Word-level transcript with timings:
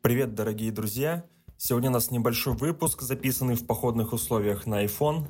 Привет, 0.00 0.34
дорогие 0.34 0.72
друзья! 0.72 1.24
Сегодня 1.56 1.90
у 1.90 1.92
нас 1.92 2.10
небольшой 2.10 2.54
выпуск, 2.54 3.02
записанный 3.02 3.54
в 3.54 3.64
походных 3.66 4.12
условиях 4.12 4.66
на 4.66 4.84
iPhone. 4.84 5.28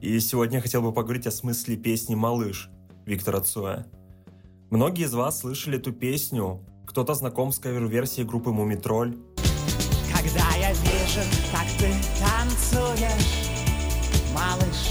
И 0.00 0.18
сегодня 0.20 0.56
я 0.56 0.62
хотел 0.62 0.80
бы 0.80 0.92
поговорить 0.92 1.26
о 1.26 1.30
смысле 1.30 1.76
песни 1.76 2.14
«Малыш» 2.14 2.70
Виктора 3.04 3.40
Цоя. 3.40 3.86
Многие 4.70 5.04
из 5.04 5.12
вас 5.12 5.40
слышали 5.40 5.78
эту 5.78 5.92
песню, 5.92 6.64
кто-то 6.90 7.14
знаком 7.14 7.52
с 7.52 7.60
кавер-версией 7.60 8.26
группы 8.26 8.50
«Мумитроль». 8.50 9.16
Когда 10.12 10.44
я 10.58 10.72
вижу, 10.72 11.20
как 11.52 11.66
ты 11.78 11.88
танцуешь, 12.18 13.48
малыш, 14.34 14.90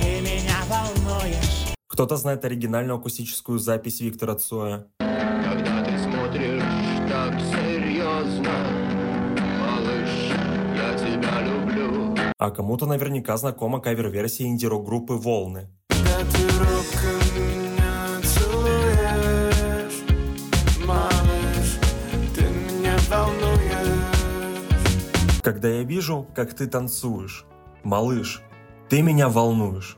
ты 0.00 0.20
меня 0.20 0.56
волнуешь. 0.68 1.74
Кто-то 1.86 2.16
знает 2.16 2.44
оригинальную 2.44 2.98
акустическую 2.98 3.60
запись 3.60 4.00
Виктора 4.00 4.34
Цоя. 4.34 4.88
Когда 4.98 5.84
ты 5.84 5.96
смотришь 6.02 6.62
так 7.08 7.32
серьезно, 7.40 8.54
малыш, 9.60 10.32
я 10.74 10.98
тебя 10.98 11.42
люблю. 11.42 12.16
А 12.36 12.50
кому-то 12.50 12.86
наверняка 12.86 13.36
знакома 13.36 13.80
кавер-версия 13.80 14.46
инди-рок 14.46 14.84
группы 14.84 15.14
«Волны». 15.14 15.70
Когда 15.88 16.18
Когда 25.48 25.68
я 25.70 25.82
вижу, 25.82 26.26
как 26.34 26.52
ты 26.52 26.66
танцуешь, 26.66 27.46
малыш, 27.82 28.42
ты 28.90 29.00
меня 29.00 29.30
волнуешь. 29.30 29.96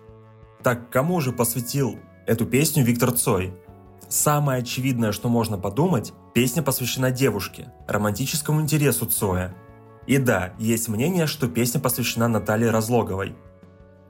Так 0.62 0.90
кому 0.90 1.20
же 1.20 1.32
посвятил 1.32 1.98
эту 2.24 2.46
песню 2.46 2.84
Виктор 2.84 3.10
Цой? 3.10 3.52
Самое 4.08 4.60
очевидное, 4.60 5.10
что 5.10 5.28
можно 5.28 5.58
подумать, 5.58 6.12
песня 6.34 6.62
посвящена 6.62 7.10
девушке, 7.10 7.72
романтическому 7.88 8.60
интересу 8.60 9.06
Цоя. 9.06 9.52
И 10.06 10.18
да, 10.18 10.54
есть 10.60 10.86
мнение, 10.86 11.26
что 11.26 11.48
песня 11.48 11.80
посвящена 11.80 12.28
Наталье 12.28 12.70
Разлоговой. 12.70 13.34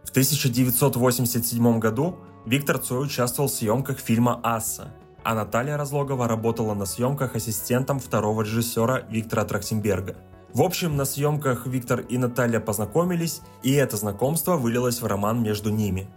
В 0.05 0.11
1987 0.11 1.79
году 1.79 2.19
Виктор 2.45 2.77
Цой 2.77 3.07
участвовал 3.07 3.49
в 3.49 3.55
съемках 3.55 3.99
фильма 3.99 4.41
«Асса», 4.43 4.93
а 5.25 5.35
Наталья 5.35 5.79
Разлогова 5.79 6.29
работала 6.29 6.75
на 6.75 6.85
съемках 6.85 7.35
ассистентом 7.35 7.99
второго 7.99 8.43
режиссера 8.43 9.07
Виктора 9.09 9.47
Трахтенберга. 9.47 10.17
В 10.53 10.63
общем, 10.63 10.97
на 10.97 11.05
съемках 11.05 11.67
Виктор 11.67 12.01
и 12.01 12.19
Наталья 12.19 12.61
познакомились, 12.61 13.41
и 13.63 13.73
это 13.73 13.97
знакомство 13.97 14.57
вылилось 14.57 15.01
в 15.01 15.07
роман 15.07 15.43
между 15.43 15.71
ними. 15.71 16.09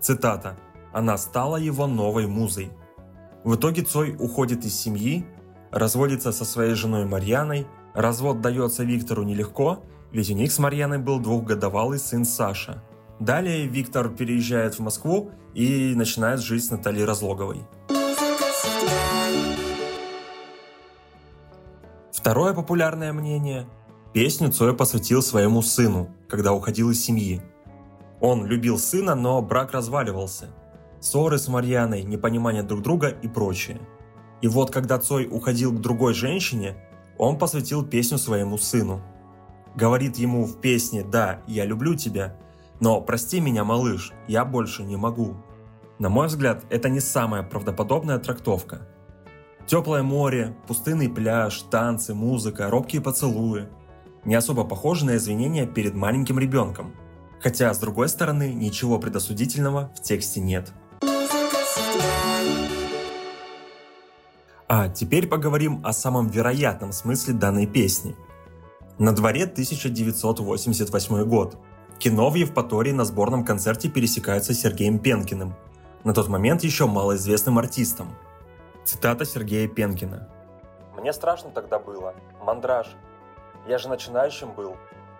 Цитата. 0.00 0.56
«Она 0.92 1.16
стала 1.16 1.56
его 1.56 1.86
новой 1.86 2.26
музой». 2.26 2.70
В 3.44 3.54
итоге 3.56 3.82
Цой 3.82 4.14
уходит 4.18 4.64
из 4.64 4.78
семьи, 4.78 5.24
разводится 5.70 6.32
со 6.32 6.44
своей 6.44 6.74
женой 6.74 7.06
Марьяной, 7.06 7.66
развод 7.94 8.42
дается 8.42 8.84
Виктору 8.84 9.22
нелегко, 9.22 9.82
ведь 10.12 10.30
у 10.30 10.34
них 10.34 10.52
с 10.52 10.58
Марьяной 10.58 10.98
был 10.98 11.18
двухгодовалый 11.18 11.98
сын 11.98 12.26
Саша. 12.26 12.82
Далее 13.18 13.66
Виктор 13.66 14.10
переезжает 14.10 14.74
в 14.74 14.80
Москву 14.80 15.30
и 15.54 15.94
начинает 15.96 16.40
жить 16.40 16.64
с 16.64 16.70
Натальей 16.70 17.04
Разлоговой. 17.04 17.62
Второе 22.22 22.54
популярное 22.54 23.12
мнение– 23.12 23.66
песню 24.12 24.52
Цой 24.52 24.76
посвятил 24.76 25.22
своему 25.22 25.60
сыну, 25.60 26.08
когда 26.28 26.52
уходил 26.52 26.90
из 26.90 27.04
семьи. 27.04 27.42
Он 28.20 28.46
любил 28.46 28.78
сына, 28.78 29.16
но 29.16 29.42
брак 29.42 29.72
разваливался. 29.72 30.46
Ссоры 31.00 31.36
с 31.36 31.48
Марьяной, 31.48 32.04
непонимание 32.04 32.62
друг 32.62 32.80
друга 32.80 33.08
и 33.08 33.26
прочее. 33.26 33.80
И 34.40 34.46
вот 34.46 34.70
когда 34.70 35.00
Цой 35.00 35.26
уходил 35.28 35.72
к 35.72 35.80
другой 35.80 36.14
женщине, 36.14 36.76
он 37.18 37.40
посвятил 37.40 37.84
песню 37.84 38.18
своему 38.18 38.56
сыну. 38.56 39.02
Говорит 39.74 40.16
ему 40.16 40.44
в 40.44 40.60
песне 40.60 41.02
«Да, 41.02 41.40
я 41.48 41.64
люблю 41.64 41.96
тебя», 41.96 42.36
но 42.78 43.00
прости 43.00 43.40
меня, 43.40 43.64
малыш, 43.64 44.12
я 44.28 44.44
больше 44.44 44.84
не 44.84 44.94
могу. 44.94 45.34
На 45.98 46.08
мой 46.08 46.28
взгляд, 46.28 46.62
это 46.70 46.88
не 46.88 47.00
самая 47.00 47.42
правдоподобная 47.42 48.20
трактовка. 48.20 48.86
Теплое 49.66 50.02
море, 50.02 50.54
пустынный 50.66 51.08
пляж, 51.08 51.62
танцы, 51.70 52.14
музыка, 52.14 52.68
робкие 52.68 53.00
поцелуи. 53.00 53.68
Не 54.24 54.34
особо 54.34 54.64
похожи 54.64 55.04
на 55.04 55.16
извинения 55.16 55.66
перед 55.66 55.94
маленьким 55.94 56.38
ребенком. 56.38 56.94
Хотя, 57.40 57.72
с 57.72 57.78
другой 57.78 58.08
стороны, 58.08 58.52
ничего 58.52 58.98
предосудительного 58.98 59.90
в 59.96 60.02
тексте 60.02 60.40
нет. 60.40 60.72
А 64.68 64.88
теперь 64.88 65.26
поговорим 65.26 65.80
о 65.84 65.92
самом 65.92 66.28
вероятном 66.28 66.92
смысле 66.92 67.34
данной 67.34 67.66
песни. 67.66 68.16
На 68.98 69.12
дворе 69.12 69.44
1988 69.44 71.24
год. 71.24 71.58
Кино 71.98 72.30
в 72.30 72.34
Евпатории 72.34 72.92
на 72.92 73.04
сборном 73.04 73.44
концерте 73.44 73.88
пересекаются 73.88 74.54
с 74.54 74.60
Сергеем 74.60 74.98
Пенкиным, 74.98 75.54
на 76.04 76.14
тот 76.14 76.28
момент 76.28 76.64
еще 76.64 76.86
малоизвестным 76.86 77.58
артистом. 77.58 78.08
Цитата 78.84 79.24
Сергея 79.24 79.68
Пенкина. 79.68 80.28
Мне 80.96 81.12
страшно 81.12 81.50
тогда 81.50 81.78
было. 81.78 82.14
Мандраж. 82.40 82.88
Я 83.66 83.78
же 83.78 83.88
начинающим 83.88 84.52
был. 84.52 84.76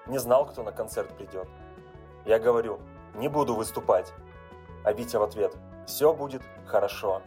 Не 0.08 0.18
знал, 0.18 0.46
кто 0.46 0.62
на 0.62 0.72
концерт 0.72 1.16
придет. 1.16 1.48
Я 2.26 2.38
говорю, 2.38 2.80
не 3.14 3.28
буду 3.28 3.54
выступать. 3.54 4.12
А 4.84 4.92
Витя 4.92 5.16
в 5.16 5.22
ответ, 5.22 5.56
все 5.86 6.12
будет 6.12 6.42
хорошо. 6.66 7.22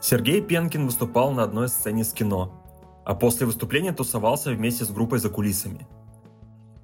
Сергей 0.00 0.40
Пенкин 0.40 0.86
выступал 0.86 1.32
на 1.32 1.42
одной 1.42 1.68
сцене 1.68 2.04
с 2.04 2.12
кино, 2.12 2.52
а 3.04 3.16
после 3.16 3.44
выступления 3.46 3.92
тусовался 3.92 4.50
вместе 4.50 4.84
с 4.84 4.90
группой 4.90 5.18
за 5.18 5.30
кулисами. 5.30 5.88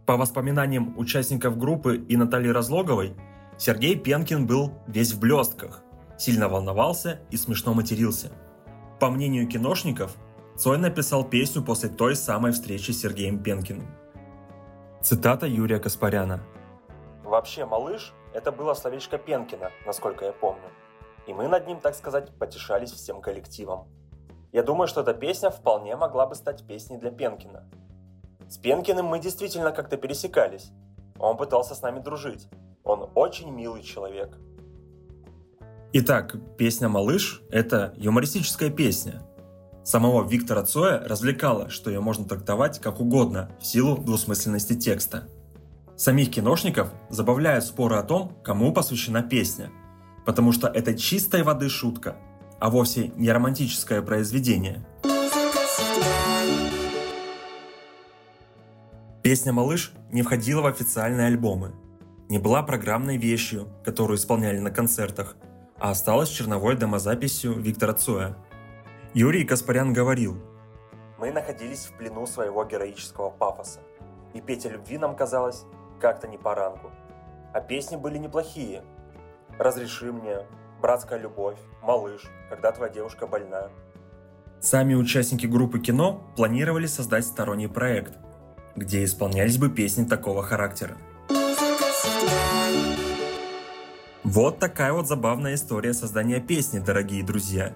По 0.07 0.17
воспоминаниям 0.17 0.99
участников 0.99 1.57
группы 1.57 1.97
и 1.97 2.17
Натальи 2.17 2.49
Разлоговой, 2.49 3.15
Сергей 3.57 3.97
Пенкин 3.97 4.47
был 4.47 4.73
весь 4.89 5.13
в 5.13 5.21
блестках, 5.21 5.84
сильно 6.19 6.49
волновался 6.49 7.21
и 7.31 7.37
смешно 7.37 7.75
матерился. 7.75 8.31
По 9.01 9.11
мнению 9.11 9.49
киношников, 9.49 10.17
Цой 10.57 10.79
написал 10.79 11.25
песню 11.25 11.63
после 11.63 11.89
той 11.89 12.15
самой 12.15 12.53
встречи 12.53 12.93
с 12.93 13.01
Сергеем 13.01 13.43
Пенкиным. 13.43 13.89
Цитата 15.03 15.47
Юрия 15.47 15.81
Каспаряна. 15.81 16.45
Вообще, 17.25 17.67
малыш, 17.67 18.15
это 18.33 18.53
было 18.53 18.75
словечко 18.75 19.19
Пенкина, 19.19 19.71
насколько 19.85 20.25
я 20.25 20.33
помню. 20.33 20.71
И 21.27 21.33
мы 21.33 21.49
над 21.49 21.67
ним, 21.67 21.81
так 21.81 21.95
сказать, 21.95 22.31
потешались 22.39 22.93
всем 22.93 23.21
коллективом. 23.21 23.89
Я 24.53 24.63
думаю, 24.63 24.87
что 24.87 25.01
эта 25.01 25.15
песня 25.15 25.51
вполне 25.51 25.97
могла 25.97 26.27
бы 26.27 26.37
стать 26.37 26.65
песней 26.67 26.99
для 26.99 27.11
Пенкина. 27.11 27.69
С 28.49 28.59
Пенкиным 28.59 29.07
мы 29.07 29.19
действительно 29.19 29.73
как-то 29.73 29.97
пересекались. 29.97 30.71
Он 31.19 31.37
пытался 31.37 31.75
с 31.75 31.83
нами 31.83 31.99
дружить. 31.99 32.49
Он 32.85 33.11
очень 33.15 33.51
милый 33.51 33.83
человек. 33.83 34.39
Итак, 35.97 36.35
песня 36.59 36.89
«Малыш»— 36.89 37.41
это 37.53 37.95
юмористическая 37.97 38.69
песня. 38.69 39.23
Самого 39.85 40.29
Виктора 40.29 40.65
Цоя 40.65 40.99
развлекало, 40.99 41.71
что 41.71 41.89
ее 41.89 42.01
можно 42.01 42.25
трактовать 42.25 42.81
как 42.81 42.99
угодно 42.99 43.53
в 43.61 43.65
силу 43.65 43.97
двусмысленности 43.99 44.75
текста. 44.75 45.29
Самих 45.97 46.33
киношников 46.33 46.91
забавляют 47.11 47.65
споры 47.65 47.95
о 47.95 48.03
том, 48.03 48.37
кому 48.43 48.73
посвящена 48.73 49.23
песня, 49.23 49.71
потому 50.27 50.51
что 50.51 50.67
это 50.67 50.95
чистой 50.95 51.45
воды 51.45 51.69
шутка, 51.69 52.17
а 52.59 52.71
вовсе 52.71 53.13
не 53.15 53.31
романтическое 53.31 54.03
произведение. 54.03 54.85
Песня 59.23 59.53
«Малыш» 59.53 59.93
не 60.11 60.23
входила 60.23 60.61
в 60.61 60.67
официальные 60.67 61.29
альбомы, 61.29 61.71
не 62.29 62.39
была 62.39 62.65
программной 62.65 63.17
вещью, 63.17 63.69
которую 63.85 64.19
исполняли 64.19 64.59
на 64.59 64.73
концертах, 64.73 65.37
а 65.79 65.91
осталась 65.91 66.29
черновой 66.29 66.77
домозаписью 66.77 67.55
Виктора 67.55 67.95
Цоя. 67.95 68.37
Юрий 69.13 69.45
Каспарян 69.45 69.93
говорил, 69.93 70.37
Мы 71.19 71.31
находились 71.31 71.87
в 71.87 71.97
плену 71.97 72.27
своего 72.27 72.65
героического 72.65 73.31
пафоса. 73.31 73.81
И 74.33 74.41
петь 74.41 74.67
о 74.67 74.71
любви 74.71 74.99
нам 74.99 75.15
казалось 75.15 75.65
как-то 76.01 76.27
не 76.27 76.39
по 76.39 76.55
рангу. 76.55 76.91
А 77.53 77.61
песни 77.61 77.97
были 77.97 78.19
неплохие. 78.19 78.83
«Разреши 79.59 80.13
мне», 80.13 80.39
«Братская 80.83 81.19
любовь», 81.19 81.59
«Малыш», 81.83 82.23
«Когда 82.51 82.73
твоя 82.73 82.93
девушка 82.93 83.29
больна». 83.29 83.71
Сами 84.61 84.95
участники 84.95 85.47
группы 85.47 85.79
кино 85.79 86.27
планировали 86.37 86.87
создать 86.87 87.25
сторонний 87.25 87.69
проект, 87.69 88.15
где 88.75 89.05
исполнялись 89.05 89.59
бы 89.59 89.71
песни 89.71 90.05
такого 90.05 90.43
характера. 90.43 90.97
Вот 94.25 94.59
такая 94.59 94.95
вот 94.95 95.07
забавная 95.07 95.55
история 95.55 95.93
создания 95.93 96.41
песни, 96.41 96.79
дорогие 96.79 97.23
друзья. 97.23 97.75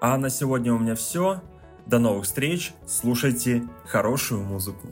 А 0.00 0.18
на 0.18 0.28
сегодня 0.28 0.74
у 0.74 0.78
меня 0.78 0.96
все. 0.96 1.40
До 1.86 2.00
новых 2.00 2.24
встреч, 2.24 2.72
слушайте 2.84 3.62
хорошую 3.86 4.42
музыку. 4.42 4.88